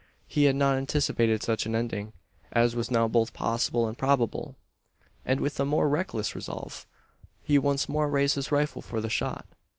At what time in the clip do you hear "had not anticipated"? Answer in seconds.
0.45-1.43